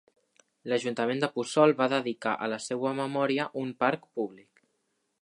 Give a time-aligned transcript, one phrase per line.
[0.71, 4.69] L'Ajuntament de Puçol va dedicar a la seua memòria un parc públic.